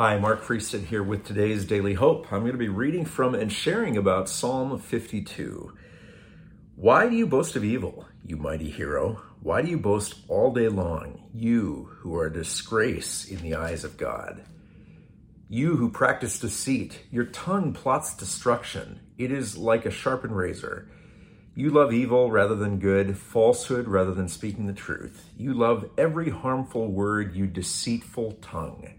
Hi, 0.00 0.16
Mark 0.16 0.42
Friestad 0.42 0.86
here 0.86 1.02
with 1.02 1.26
today's 1.26 1.66
Daily 1.66 1.92
Hope. 1.92 2.32
I'm 2.32 2.40
going 2.40 2.52
to 2.52 2.58
be 2.58 2.70
reading 2.70 3.04
from 3.04 3.34
and 3.34 3.52
sharing 3.52 3.98
about 3.98 4.30
Psalm 4.30 4.78
52. 4.78 5.74
Why 6.74 7.06
do 7.06 7.14
you 7.14 7.26
boast 7.26 7.54
of 7.54 7.64
evil, 7.64 8.06
you 8.24 8.38
mighty 8.38 8.70
hero? 8.70 9.20
Why 9.42 9.60
do 9.60 9.68
you 9.68 9.76
boast 9.76 10.14
all 10.26 10.54
day 10.54 10.68
long, 10.68 11.28
you 11.34 11.90
who 11.98 12.16
are 12.16 12.28
a 12.28 12.32
disgrace 12.32 13.26
in 13.26 13.42
the 13.42 13.56
eyes 13.56 13.84
of 13.84 13.98
God? 13.98 14.42
You 15.50 15.76
who 15.76 15.90
practice 15.90 16.40
deceit, 16.40 17.02
your 17.10 17.26
tongue 17.26 17.74
plots 17.74 18.14
destruction. 18.14 19.00
It 19.18 19.30
is 19.30 19.58
like 19.58 19.84
a 19.84 19.90
sharpened 19.90 20.34
razor. 20.34 20.88
You 21.54 21.68
love 21.68 21.92
evil 21.92 22.30
rather 22.30 22.54
than 22.54 22.78
good, 22.78 23.18
falsehood 23.18 23.86
rather 23.86 24.14
than 24.14 24.28
speaking 24.28 24.66
the 24.66 24.72
truth. 24.72 25.28
You 25.36 25.52
love 25.52 25.90
every 25.98 26.30
harmful 26.30 26.90
word, 26.90 27.36
you 27.36 27.46
deceitful 27.46 28.38
tongue. 28.40 28.94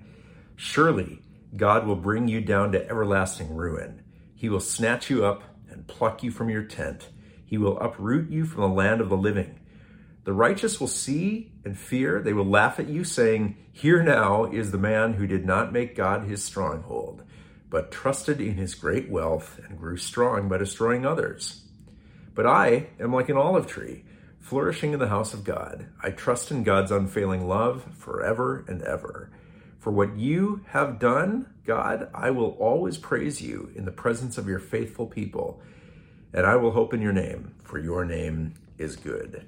Surely 0.63 1.23
God 1.57 1.87
will 1.87 1.95
bring 1.95 2.27
you 2.27 2.39
down 2.39 2.71
to 2.71 2.87
everlasting 2.87 3.55
ruin. 3.55 4.03
He 4.35 4.47
will 4.47 4.59
snatch 4.59 5.09
you 5.09 5.25
up 5.25 5.41
and 5.67 5.87
pluck 5.87 6.21
you 6.21 6.29
from 6.29 6.51
your 6.51 6.61
tent. 6.61 7.09
He 7.43 7.57
will 7.57 7.79
uproot 7.79 8.29
you 8.29 8.45
from 8.45 8.61
the 8.61 8.67
land 8.67 9.01
of 9.01 9.09
the 9.09 9.17
living. 9.17 9.59
The 10.23 10.33
righteous 10.33 10.79
will 10.79 10.87
see 10.87 11.51
and 11.65 11.75
fear. 11.75 12.21
They 12.21 12.33
will 12.33 12.45
laugh 12.45 12.79
at 12.79 12.87
you, 12.87 13.03
saying, 13.03 13.57
Here 13.73 14.03
now 14.03 14.45
is 14.45 14.69
the 14.69 14.77
man 14.77 15.13
who 15.13 15.25
did 15.25 15.47
not 15.47 15.73
make 15.73 15.95
God 15.95 16.25
his 16.25 16.43
stronghold, 16.43 17.23
but 17.71 17.91
trusted 17.91 18.39
in 18.39 18.53
his 18.53 18.75
great 18.75 19.09
wealth 19.09 19.59
and 19.67 19.79
grew 19.79 19.97
strong 19.97 20.47
by 20.47 20.59
destroying 20.59 21.07
others. 21.07 21.63
But 22.35 22.45
I 22.45 22.89
am 22.99 23.11
like 23.11 23.29
an 23.29 23.35
olive 23.35 23.65
tree, 23.65 24.05
flourishing 24.39 24.93
in 24.93 24.99
the 24.99 25.07
house 25.07 25.33
of 25.33 25.43
God. 25.43 25.87
I 26.03 26.11
trust 26.11 26.51
in 26.51 26.61
God's 26.61 26.91
unfailing 26.91 27.47
love 27.47 27.87
forever 27.97 28.63
and 28.67 28.83
ever. 28.83 29.31
For 29.81 29.91
what 29.91 30.15
you 30.15 30.61
have 30.67 30.99
done, 30.99 31.47
God, 31.65 32.07
I 32.13 32.29
will 32.29 32.51
always 32.59 32.99
praise 32.99 33.41
you 33.41 33.71
in 33.75 33.83
the 33.83 33.91
presence 33.91 34.37
of 34.37 34.47
your 34.47 34.59
faithful 34.59 35.07
people, 35.07 35.59
and 36.31 36.45
I 36.45 36.55
will 36.57 36.69
hope 36.69 36.93
in 36.93 37.01
your 37.01 37.11
name, 37.11 37.55
for 37.63 37.79
your 37.79 38.05
name 38.05 38.53
is 38.77 38.95
good. 38.95 39.43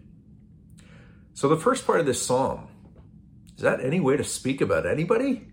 So, 1.35 1.47
the 1.47 1.55
first 1.55 1.85
part 1.85 1.99
of 1.99 2.07
this 2.07 2.25
psalm, 2.25 2.67
is 3.55 3.61
that 3.61 3.79
any 3.79 3.99
way 3.99 4.17
to 4.17 4.23
speak 4.23 4.59
about 4.59 4.87
anybody? 4.87 5.49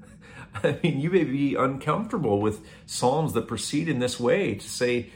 I 0.62 0.78
mean, 0.82 1.00
you 1.00 1.08
may 1.08 1.24
be 1.24 1.54
uncomfortable 1.54 2.38
with 2.38 2.60
psalms 2.84 3.32
that 3.32 3.48
proceed 3.48 3.88
in 3.88 3.98
this 3.98 4.20
way 4.20 4.56
to 4.56 4.68
say, 4.68 5.10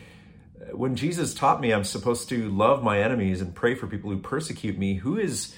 when 0.72 0.96
Jesus 0.96 1.34
taught 1.34 1.60
me 1.60 1.70
I'm 1.70 1.84
supposed 1.84 2.30
to 2.30 2.48
love 2.48 2.82
my 2.82 3.02
enemies 3.02 3.42
and 3.42 3.54
pray 3.54 3.74
for 3.74 3.86
people 3.86 4.10
who 4.10 4.20
persecute 4.20 4.78
me, 4.78 4.94
who 4.94 5.18
is 5.18 5.54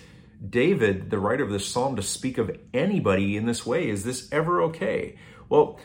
David, 0.48 1.10
the 1.10 1.18
writer 1.18 1.44
of 1.44 1.50
this 1.50 1.66
psalm, 1.66 1.96
to 1.96 2.02
speak 2.02 2.38
of 2.38 2.56
anybody 2.72 3.36
in 3.36 3.46
this 3.46 3.64
way? 3.64 3.88
Is 3.88 4.04
this 4.04 4.30
ever 4.32 4.62
okay? 4.62 5.16
Well, 5.48 5.78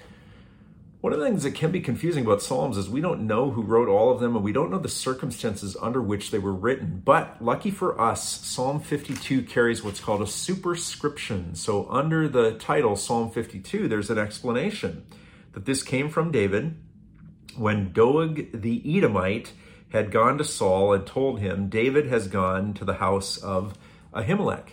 one 1.01 1.13
of 1.13 1.19
the 1.19 1.25
things 1.25 1.43
that 1.43 1.55
can 1.55 1.71
be 1.71 1.79
confusing 1.79 2.25
about 2.25 2.41
Psalms 2.41 2.75
is 2.75 2.89
we 2.89 2.99
don't 2.99 3.25
know 3.25 3.51
who 3.51 3.61
wrote 3.61 3.87
all 3.87 4.11
of 4.11 4.19
them 4.19 4.35
and 4.35 4.43
we 4.43 4.51
don't 4.51 4.69
know 4.69 4.79
the 4.79 4.89
circumstances 4.89 5.77
under 5.81 6.01
which 6.01 6.29
they 6.29 6.39
were 6.39 6.53
written. 6.53 7.01
But 7.05 7.41
lucky 7.41 7.71
for 7.71 7.99
us, 8.01 8.21
Psalm 8.21 8.81
52 8.81 9.43
carries 9.43 9.81
what's 9.81 10.01
called 10.01 10.21
a 10.21 10.27
superscription. 10.27 11.55
So 11.55 11.89
under 11.89 12.27
the 12.27 12.51
title 12.51 12.97
Psalm 12.97 13.31
52, 13.31 13.87
there's 13.87 14.09
an 14.09 14.17
explanation 14.17 15.05
that 15.53 15.65
this 15.65 15.83
came 15.83 16.09
from 16.09 16.33
David 16.33 16.75
when 17.55 17.93
Doeg 17.93 18.61
the 18.61 18.97
Edomite 18.97 19.53
had 19.93 20.11
gone 20.11 20.37
to 20.37 20.43
Saul 20.43 20.93
and 20.93 21.07
told 21.07 21.39
him, 21.39 21.69
David 21.69 22.07
has 22.07 22.27
gone 22.27 22.73
to 22.73 22.83
the 22.83 22.95
house 22.95 23.37
of 23.37 23.73
Ahimelech. 24.13 24.69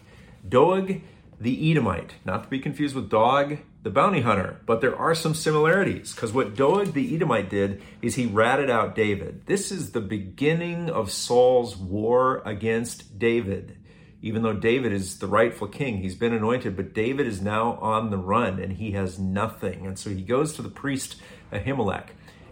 Doeg 0.48 1.02
the 1.38 1.70
Edomite, 1.70 2.14
not 2.24 2.44
to 2.44 2.48
be 2.48 2.58
confused 2.58 2.94
with 2.94 3.10
Dog 3.10 3.58
the 3.86 3.90
bounty 3.90 4.22
hunter, 4.22 4.60
but 4.66 4.80
there 4.80 4.96
are 4.96 5.14
some 5.14 5.32
similarities 5.32 6.12
because 6.12 6.32
what 6.32 6.56
Doeg 6.56 6.92
the 6.92 7.14
Edomite 7.14 7.48
did 7.48 7.80
is 8.02 8.16
he 8.16 8.26
ratted 8.26 8.68
out 8.68 8.96
David. 8.96 9.46
This 9.46 9.70
is 9.70 9.92
the 9.92 10.00
beginning 10.00 10.90
of 10.90 11.12
Saul's 11.12 11.76
war 11.76 12.42
against 12.44 13.16
David. 13.16 13.78
Even 14.22 14.42
though 14.42 14.54
David 14.54 14.92
is 14.92 15.18
the 15.18 15.28
rightful 15.28 15.68
king, 15.68 15.98
he's 15.98 16.16
been 16.16 16.32
anointed, 16.32 16.74
but 16.74 16.94
David 16.94 17.28
is 17.28 17.40
now 17.40 17.74
on 17.74 18.10
the 18.10 18.18
run 18.18 18.58
and 18.58 18.72
he 18.72 18.90
has 18.92 19.20
nothing. 19.20 19.86
And 19.86 19.96
so 19.96 20.10
he 20.10 20.22
goes 20.22 20.54
to 20.54 20.62
the 20.62 20.68
priest 20.68 21.14
Ahimelech 21.52 22.08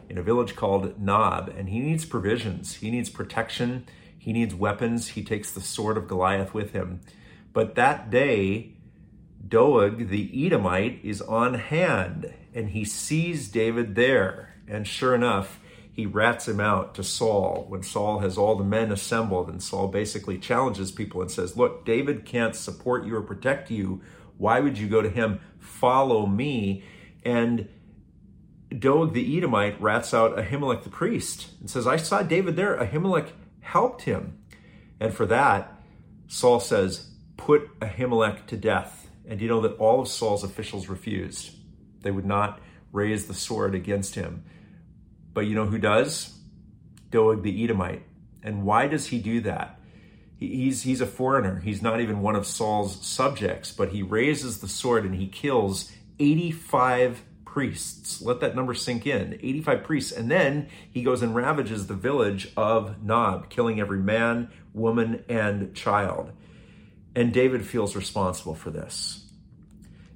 in 0.08 0.18
a 0.18 0.22
village 0.22 0.54
called 0.54 1.00
Nob 1.00 1.52
and 1.56 1.68
he 1.68 1.80
needs 1.80 2.04
provisions, 2.04 2.76
he 2.76 2.92
needs 2.92 3.10
protection, 3.10 3.86
he 4.24 4.32
needs 4.32 4.54
weapons. 4.54 5.08
He 5.08 5.22
takes 5.22 5.50
the 5.50 5.60
sword 5.60 5.98
of 5.98 6.08
Goliath 6.08 6.54
with 6.54 6.72
him. 6.72 7.02
But 7.52 7.74
that 7.74 8.08
day, 8.08 8.72
Doeg 9.46 10.08
the 10.08 10.46
Edomite 10.46 11.00
is 11.02 11.20
on 11.20 11.52
hand 11.52 12.32
and 12.54 12.70
he 12.70 12.86
sees 12.86 13.50
David 13.50 13.96
there. 13.96 14.54
And 14.66 14.88
sure 14.88 15.14
enough, 15.14 15.60
he 15.92 16.06
rats 16.06 16.48
him 16.48 16.58
out 16.58 16.94
to 16.94 17.04
Saul 17.04 17.66
when 17.68 17.82
Saul 17.82 18.20
has 18.20 18.38
all 18.38 18.56
the 18.56 18.64
men 18.64 18.90
assembled. 18.90 19.50
And 19.50 19.62
Saul 19.62 19.88
basically 19.88 20.38
challenges 20.38 20.90
people 20.90 21.20
and 21.20 21.30
says, 21.30 21.54
Look, 21.54 21.84
David 21.84 22.24
can't 22.24 22.56
support 22.56 23.04
you 23.04 23.16
or 23.16 23.20
protect 23.20 23.70
you. 23.70 24.00
Why 24.38 24.60
would 24.60 24.78
you 24.78 24.88
go 24.88 25.02
to 25.02 25.10
him? 25.10 25.38
Follow 25.58 26.24
me. 26.24 26.82
And 27.26 27.68
Doeg 28.70 29.12
the 29.12 29.36
Edomite 29.36 29.78
rats 29.82 30.14
out 30.14 30.38
Ahimelech 30.38 30.82
the 30.82 30.88
priest 30.88 31.50
and 31.60 31.68
says, 31.68 31.86
I 31.86 31.96
saw 31.96 32.22
David 32.22 32.56
there. 32.56 32.78
Ahimelech 32.78 33.28
helped 33.64 34.02
him. 34.02 34.38
And 35.00 35.12
for 35.12 35.26
that, 35.26 35.72
Saul 36.28 36.60
says, 36.60 37.10
Put 37.36 37.80
Ahimelech 37.80 38.46
to 38.46 38.56
death. 38.56 39.10
And 39.26 39.40
you 39.40 39.48
know 39.48 39.62
that 39.62 39.76
all 39.78 40.00
of 40.00 40.08
Saul's 40.08 40.44
officials 40.44 40.88
refused. 40.88 41.50
They 42.02 42.10
would 42.10 42.26
not 42.26 42.60
raise 42.92 43.26
the 43.26 43.34
sword 43.34 43.74
against 43.74 44.14
him. 44.14 44.44
But 45.32 45.46
you 45.46 45.54
know 45.54 45.66
who 45.66 45.78
does? 45.78 46.38
Doeg 47.10 47.42
the 47.42 47.64
Edomite. 47.64 48.02
And 48.42 48.64
why 48.64 48.86
does 48.86 49.06
he 49.06 49.18
do 49.18 49.40
that? 49.40 49.80
He's, 50.38 50.82
he's 50.82 51.00
a 51.00 51.06
foreigner. 51.06 51.60
He's 51.60 51.80
not 51.80 52.00
even 52.00 52.20
one 52.20 52.36
of 52.36 52.46
Saul's 52.46 53.04
subjects, 53.04 53.72
but 53.72 53.88
he 53.88 54.02
raises 54.02 54.60
the 54.60 54.68
sword 54.68 55.04
and 55.04 55.14
he 55.14 55.26
kills 55.26 55.90
85 56.18 57.22
priests. 57.54 58.20
Let 58.20 58.40
that 58.40 58.56
number 58.56 58.74
sink 58.74 59.06
in 59.06 59.34
85 59.34 59.84
priests. 59.84 60.10
And 60.10 60.28
then 60.28 60.68
he 60.90 61.04
goes 61.04 61.22
and 61.22 61.36
ravages 61.36 61.86
the 61.86 61.94
village 61.94 62.52
of 62.56 63.00
Nob, 63.00 63.48
killing 63.48 63.78
every 63.78 64.00
man, 64.00 64.50
woman, 64.72 65.24
and 65.28 65.72
child. 65.72 66.32
And 67.14 67.32
David 67.32 67.64
feels 67.64 67.94
responsible 67.94 68.56
for 68.56 68.70
this. 68.70 69.24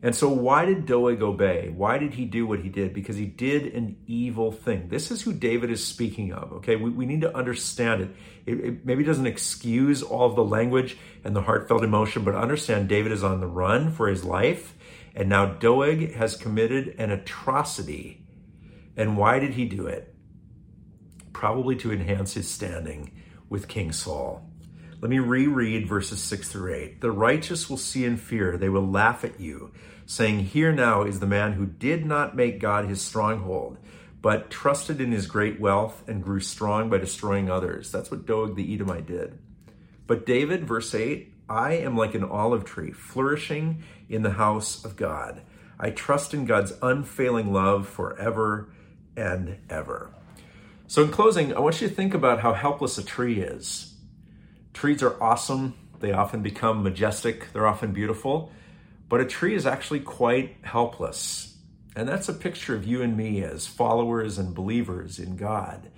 And 0.02 0.16
so, 0.16 0.28
why 0.28 0.64
did 0.64 0.84
Doeg 0.84 1.22
obey? 1.22 1.72
Why 1.74 1.98
did 1.98 2.14
he 2.14 2.24
do 2.24 2.44
what 2.44 2.58
he 2.58 2.68
did? 2.68 2.92
Because 2.92 3.16
he 3.16 3.26
did 3.26 3.72
an 3.72 3.96
evil 4.08 4.50
thing. 4.50 4.88
This 4.88 5.12
is 5.12 5.22
who 5.22 5.32
David 5.32 5.70
is 5.70 5.84
speaking 5.84 6.32
of, 6.32 6.52
okay? 6.54 6.74
We, 6.74 6.90
we 6.90 7.06
need 7.06 7.20
to 7.20 7.36
understand 7.36 8.02
it. 8.02 8.10
it. 8.46 8.64
It 8.64 8.86
maybe 8.86 9.04
doesn't 9.04 9.26
excuse 9.26 10.02
all 10.02 10.26
of 10.26 10.34
the 10.34 10.44
language 10.44 10.96
and 11.22 11.36
the 11.36 11.42
heartfelt 11.42 11.84
emotion, 11.84 12.24
but 12.24 12.34
understand 12.34 12.88
David 12.88 13.12
is 13.12 13.22
on 13.22 13.38
the 13.38 13.46
run 13.46 13.92
for 13.92 14.08
his 14.08 14.24
life. 14.24 14.74
And 15.18 15.28
now 15.28 15.46
Doeg 15.46 16.14
has 16.14 16.36
committed 16.36 16.94
an 16.96 17.10
atrocity. 17.10 18.24
And 18.96 19.16
why 19.16 19.40
did 19.40 19.54
he 19.54 19.64
do 19.64 19.88
it? 19.88 20.14
Probably 21.32 21.74
to 21.74 21.92
enhance 21.92 22.34
his 22.34 22.48
standing 22.48 23.10
with 23.48 23.66
King 23.66 23.90
Saul. 23.90 24.48
Let 25.00 25.10
me 25.10 25.18
reread 25.18 25.88
verses 25.88 26.22
6 26.22 26.48
through 26.48 26.72
8. 26.72 27.00
The 27.00 27.10
righteous 27.10 27.68
will 27.68 27.78
see 27.78 28.04
and 28.04 28.20
fear, 28.20 28.56
they 28.56 28.68
will 28.68 28.88
laugh 28.88 29.24
at 29.24 29.40
you, 29.40 29.72
saying, 30.06 30.44
Here 30.44 30.72
now 30.72 31.02
is 31.02 31.18
the 31.18 31.26
man 31.26 31.54
who 31.54 31.66
did 31.66 32.06
not 32.06 32.36
make 32.36 32.60
God 32.60 32.84
his 32.84 33.02
stronghold, 33.02 33.76
but 34.22 34.50
trusted 34.50 35.00
in 35.00 35.10
his 35.10 35.26
great 35.26 35.58
wealth 35.58 36.04
and 36.06 36.22
grew 36.22 36.40
strong 36.40 36.90
by 36.90 36.98
destroying 36.98 37.50
others. 37.50 37.90
That's 37.90 38.12
what 38.12 38.24
Doeg 38.24 38.54
the 38.54 38.72
Edomite 38.72 39.06
did. 39.06 39.36
But 40.06 40.26
David, 40.26 40.64
verse 40.68 40.94
8, 40.94 41.34
I 41.48 41.74
am 41.74 41.96
like 41.96 42.14
an 42.14 42.24
olive 42.24 42.64
tree 42.64 42.92
flourishing 42.92 43.82
in 44.08 44.22
the 44.22 44.32
house 44.32 44.84
of 44.84 44.96
God. 44.96 45.42
I 45.80 45.90
trust 45.90 46.34
in 46.34 46.44
God's 46.44 46.72
unfailing 46.82 47.52
love 47.52 47.88
forever 47.88 48.68
and 49.16 49.58
ever. 49.70 50.10
So, 50.86 51.04
in 51.04 51.10
closing, 51.10 51.54
I 51.54 51.60
want 51.60 51.80
you 51.80 51.88
to 51.88 51.94
think 51.94 52.14
about 52.14 52.40
how 52.40 52.52
helpless 52.52 52.98
a 52.98 53.04
tree 53.04 53.40
is. 53.40 53.94
Trees 54.72 55.02
are 55.02 55.22
awesome. 55.22 55.74
They 56.00 56.12
often 56.12 56.42
become 56.42 56.82
majestic. 56.82 57.52
They're 57.52 57.66
often 57.66 57.92
beautiful. 57.92 58.52
But 59.08 59.20
a 59.20 59.26
tree 59.26 59.54
is 59.54 59.66
actually 59.66 60.00
quite 60.00 60.56
helpless. 60.62 61.56
And 61.96 62.08
that's 62.08 62.28
a 62.28 62.34
picture 62.34 62.74
of 62.74 62.86
you 62.86 63.02
and 63.02 63.16
me 63.16 63.42
as 63.42 63.66
followers 63.66 64.38
and 64.38 64.54
believers 64.54 65.18
in 65.18 65.36
God. 65.36 65.90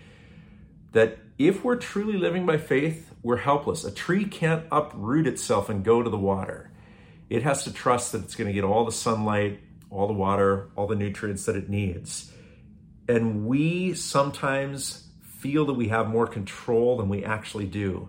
That 0.92 1.18
if 1.38 1.64
we're 1.64 1.76
truly 1.76 2.18
living 2.18 2.46
by 2.46 2.58
faith, 2.58 3.12
we're 3.22 3.36
helpless. 3.36 3.84
A 3.84 3.90
tree 3.90 4.24
can't 4.24 4.64
uproot 4.70 5.26
itself 5.26 5.68
and 5.68 5.84
go 5.84 6.02
to 6.02 6.10
the 6.10 6.18
water. 6.18 6.70
It 7.28 7.42
has 7.42 7.64
to 7.64 7.72
trust 7.72 8.12
that 8.12 8.24
it's 8.24 8.34
going 8.34 8.48
to 8.48 8.54
get 8.54 8.64
all 8.64 8.84
the 8.84 8.92
sunlight, 8.92 9.60
all 9.88 10.06
the 10.06 10.12
water, 10.12 10.70
all 10.76 10.86
the 10.86 10.96
nutrients 10.96 11.46
that 11.46 11.56
it 11.56 11.68
needs. 11.68 12.32
And 13.08 13.46
we 13.46 13.94
sometimes 13.94 15.08
feel 15.22 15.64
that 15.66 15.74
we 15.74 15.88
have 15.88 16.08
more 16.08 16.26
control 16.26 16.96
than 16.96 17.08
we 17.08 17.24
actually 17.24 17.66
do. 17.66 18.08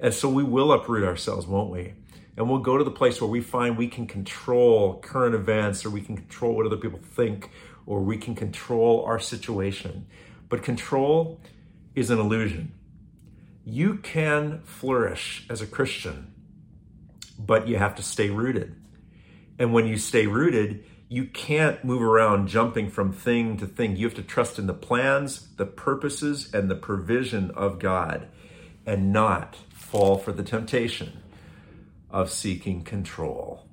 And 0.00 0.12
so 0.12 0.28
we 0.28 0.42
will 0.42 0.72
uproot 0.72 1.04
ourselves, 1.04 1.46
won't 1.46 1.70
we? 1.70 1.94
And 2.36 2.48
we'll 2.48 2.58
go 2.58 2.76
to 2.76 2.84
the 2.84 2.90
place 2.90 3.20
where 3.20 3.30
we 3.30 3.40
find 3.40 3.78
we 3.78 3.86
can 3.88 4.06
control 4.06 4.98
current 5.00 5.34
events 5.34 5.84
or 5.84 5.90
we 5.90 6.00
can 6.00 6.16
control 6.16 6.56
what 6.56 6.66
other 6.66 6.76
people 6.76 6.98
think 6.98 7.50
or 7.86 8.00
we 8.00 8.16
can 8.16 8.34
control 8.34 9.04
our 9.04 9.20
situation. 9.20 10.06
But 10.48 10.62
control 10.62 11.40
is 11.94 12.10
an 12.10 12.18
illusion. 12.18 12.72
You 13.64 13.96
can 13.96 14.62
flourish 14.64 15.46
as 15.48 15.60
a 15.60 15.66
Christian, 15.66 16.32
but 17.38 17.66
you 17.66 17.78
have 17.78 17.94
to 17.96 18.02
stay 18.02 18.30
rooted. 18.30 18.74
And 19.58 19.72
when 19.72 19.86
you 19.86 19.96
stay 19.96 20.26
rooted, 20.26 20.84
you 21.08 21.26
can't 21.26 21.84
move 21.84 22.02
around 22.02 22.48
jumping 22.48 22.90
from 22.90 23.12
thing 23.12 23.56
to 23.58 23.66
thing. 23.66 23.96
You 23.96 24.06
have 24.06 24.16
to 24.16 24.22
trust 24.22 24.58
in 24.58 24.66
the 24.66 24.74
plans, 24.74 25.48
the 25.56 25.66
purposes, 25.66 26.52
and 26.52 26.70
the 26.70 26.74
provision 26.74 27.50
of 27.52 27.78
God 27.78 28.28
and 28.84 29.12
not 29.12 29.56
fall 29.70 30.18
for 30.18 30.32
the 30.32 30.42
temptation 30.42 31.22
of 32.10 32.30
seeking 32.30 32.82
control. 32.82 33.66